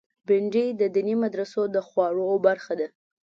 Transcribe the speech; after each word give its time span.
بېنډۍ 0.27 0.67
د 0.81 0.83
دیني 0.95 1.15
مدرسو 1.23 1.61
د 1.75 1.77
خواړو 1.87 2.27
برخه 2.45 2.73
ده 2.79 2.87